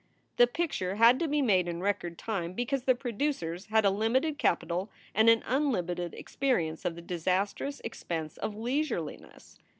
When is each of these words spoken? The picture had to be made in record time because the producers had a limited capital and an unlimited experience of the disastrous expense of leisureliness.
The 0.37 0.47
picture 0.47 0.95
had 0.95 1.19
to 1.19 1.27
be 1.27 1.43
made 1.43 1.67
in 1.67 1.79
record 1.83 2.17
time 2.17 2.53
because 2.53 2.85
the 2.85 2.95
producers 2.95 3.67
had 3.67 3.85
a 3.85 3.91
limited 3.91 4.39
capital 4.39 4.89
and 5.13 5.29
an 5.29 5.43
unlimited 5.45 6.15
experience 6.15 6.85
of 6.85 6.95
the 6.95 7.03
disastrous 7.03 7.79
expense 7.81 8.37
of 8.37 8.55
leisureliness. 8.55 9.59